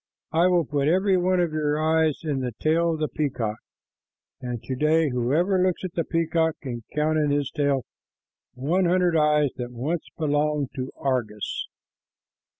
[0.31, 3.59] I will put every one of your eyes in the tail of the peacock."
[4.41, 7.85] And to day, whoever looks at the peacock can count in his tail
[8.55, 11.67] the hundred eyes that once belonged to Argus.